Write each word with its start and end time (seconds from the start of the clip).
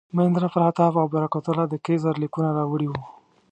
مهیندراپراتاپ 0.15 0.93
او 1.01 1.07
برکت 1.13 1.45
الله 1.49 1.65
د 1.69 1.75
کیزر 1.85 2.15
لیکونه 2.23 2.49
راوړي 2.57 2.87
وو. 2.89 3.01